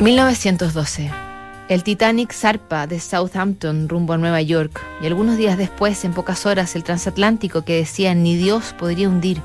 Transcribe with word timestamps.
1912. 0.00 1.10
El 1.68 1.82
Titanic 1.82 2.32
zarpa 2.32 2.86
de 2.86 3.00
Southampton 3.00 3.88
rumbo 3.88 4.12
a 4.12 4.16
Nueva 4.16 4.40
York 4.40 4.80
y 5.02 5.06
algunos 5.06 5.36
días 5.36 5.58
después, 5.58 6.04
en 6.04 6.14
pocas 6.14 6.46
horas, 6.46 6.76
el 6.76 6.84
transatlántico 6.84 7.62
que 7.62 7.74
decía 7.74 8.14
ni 8.14 8.36
Dios 8.36 8.76
podría 8.78 9.08
hundir 9.08 9.42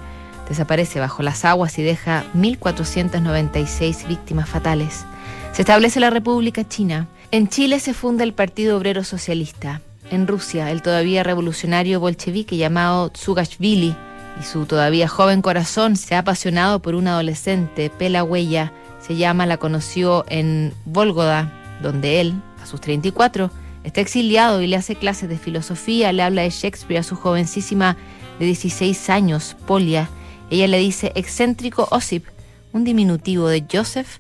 desaparece 0.48 1.00
bajo 1.00 1.24
las 1.24 1.44
aguas 1.44 1.80
y 1.80 1.84
deja 1.84 2.26
1.496 2.36 4.08
víctimas 4.08 4.48
fatales. 4.48 5.06
Se 5.54 5.64
establece 5.64 6.00
la 6.00 6.12
República 6.12 6.68
China. 6.68 7.08
En 7.32 7.48
Chile 7.48 7.80
se 7.80 7.96
funda 7.96 8.24
el 8.24 8.34
Partido 8.34 8.78
Obrero 8.78 9.04
Socialista. 9.04 9.82
En 10.12 10.28
Rusia, 10.28 10.70
el 10.70 10.84
todavía 10.84 11.24
revolucionario 11.24 12.00
bolchevique 12.00 12.58
llamado 12.58 13.10
Tsugashvili 13.10 13.96
y 14.40 14.44
su 14.44 14.66
todavía 14.66 15.08
joven 15.08 15.42
corazón 15.42 15.96
se 15.96 16.14
ha 16.16 16.20
apasionado 16.20 16.80
por 16.80 16.94
un 16.94 17.08
adolescente, 17.08 17.90
Pela 17.90 18.24
Huella, 18.24 18.72
se 19.06 19.16
llama, 19.18 19.46
la 19.46 19.58
conoció 19.58 20.24
en 20.30 20.74
Volgoda, 20.86 21.52
donde 21.82 22.22
él, 22.22 22.36
a 22.62 22.66
sus 22.66 22.80
34, 22.80 23.52
está 23.84 24.00
exiliado 24.00 24.62
y 24.62 24.68
le 24.68 24.78
hace 24.78 24.96
clases 24.96 25.28
de 25.28 25.38
filosofía, 25.38 26.14
le 26.14 26.24
habla 26.24 26.44
de 26.44 26.50
Shakespeare 26.50 27.00
a 27.00 27.04
su 27.04 27.16
jovencísima 27.16 27.98
de 28.40 28.46
16 28.46 29.10
años, 29.10 29.58
Polia. 29.68 30.10
Ella 30.50 30.68
le 30.68 30.78
dice 30.78 31.12
excéntrico 31.16 31.88
Osip, 31.92 32.26
un 32.72 32.86
diminutivo 32.86 33.48
de 33.50 33.66
Joseph, 33.70 34.20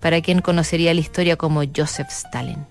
para 0.00 0.20
quien 0.22 0.40
conocería 0.40 0.94
la 0.94 1.00
historia 1.00 1.36
como 1.36 1.62
Joseph 1.64 2.08
Stalin. 2.10 2.66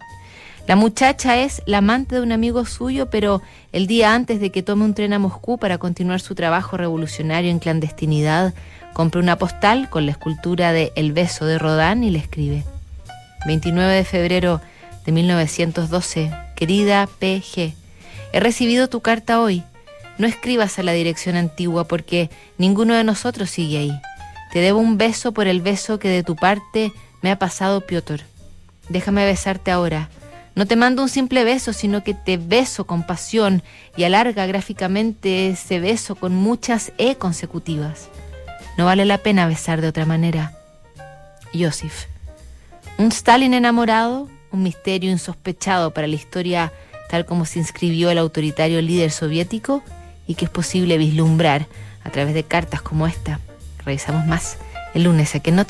La 0.71 0.77
muchacha 0.77 1.35
es 1.35 1.61
la 1.66 1.80
amante 1.80 2.16
de 2.16 2.21
un 2.21 2.31
amigo 2.31 2.63
suyo, 2.63 3.09
pero 3.09 3.41
el 3.73 3.88
día 3.88 4.16
antes 4.16 4.39
de 4.39 4.52
que 4.52 4.63
tome 4.63 4.85
un 4.85 4.94
tren 4.94 5.11
a 5.11 5.20
Moscú 5.20 5.57
para 5.57 5.77
continuar 5.77 6.21
su 6.21 6.34
trabajo 6.34 6.77
revolucionario 6.77 7.52
en 7.52 7.59
clandestinidad, 7.59 8.53
compra 8.94 9.20
una 9.20 9.38
postal 9.38 9.89
con 9.89 10.05
la 10.05 10.13
escultura 10.13 10.71
de 10.71 10.94
El 10.95 11.11
beso 11.11 11.45
de 11.45 11.59
Rodán 11.59 12.05
y 12.05 12.09
le 12.09 12.20
escribe 12.20 12.63
29 13.45 13.95
de 13.95 14.05
febrero 14.05 14.61
de 15.05 15.11
1912, 15.11 16.31
querida 16.55 17.05
PG, 17.19 17.73
he 18.31 18.39
recibido 18.39 18.88
tu 18.88 19.02
carta 19.02 19.42
hoy. 19.42 19.66
No 20.17 20.25
escribas 20.25 20.80
a 20.80 20.83
la 20.83 20.94
dirección 20.94 21.36
antigua 21.36 21.83
porque 21.83 22.30
ninguno 22.58 22.94
de 22.94 23.03
nosotros 23.03 23.49
sigue 23.49 23.77
ahí. 23.77 24.02
Te 24.53 24.59
debo 24.59 24.80
un 24.80 24.97
beso 24.97 25.33
por 25.33 25.47
el 25.47 25.59
beso 25.59 25.99
que 25.99 26.08
de 26.08 26.23
tu 26.23 26.38
parte 26.38 26.94
me 27.22 27.30
ha 27.30 27.38
pasado 27.38 27.81
Piotr. 27.81 28.22
Déjame 28.88 29.25
besarte 29.25 29.69
ahora 29.69 30.08
no 30.55 30.66
te 30.66 30.75
mando 30.75 31.02
un 31.02 31.09
simple 31.09 31.44
beso, 31.44 31.73
sino 31.73 32.03
que 32.03 32.13
te 32.13 32.38
beso 32.38 32.85
con 32.85 33.03
pasión 33.03 33.63
y 33.95 34.03
alarga 34.03 34.45
gráficamente 34.45 35.49
ese 35.49 35.80
beso 35.80 36.16
con 36.16 36.35
muchas 36.35 36.91
E 36.97 37.16
consecutivas. 37.16 38.09
No 38.77 38.85
vale 38.85 39.05
la 39.05 39.17
pena 39.17 39.47
besar 39.47 39.81
de 39.81 39.88
otra 39.88 40.05
manera. 40.05 40.53
Joseph. 41.53 42.08
Un 42.97 43.11
Stalin 43.11 43.53
enamorado, 43.53 44.30
un 44.52 44.63
misterio 44.63 45.09
insospechado 45.11 45.93
para 45.93 46.08
la 46.08 46.16
historia 46.16 46.71
tal 47.09 47.25
como 47.25 47.45
se 47.45 47.59
inscribió 47.59 48.09
el 48.09 48.17
autoritario 48.17 48.81
líder 48.81 49.11
soviético 49.11 49.83
y 50.27 50.36
que 50.36 50.45
es 50.45 50.52
posible 50.52 50.97
vislumbrar 50.97 51.67
a 52.05 52.09
través 52.09 52.33
de 52.33 52.43
cartas 52.43 52.81
como 52.81 53.05
esta. 53.05 53.39
Revisamos 53.86 54.25
más 54.25 54.58
el 54.93 55.03
lunes 55.03 55.36
aquí 55.36 55.49
en 55.49 55.58